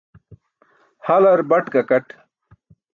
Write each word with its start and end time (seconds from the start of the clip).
Halar 1.05 1.39
baṭ 1.49 1.65
gakat. 1.73 2.07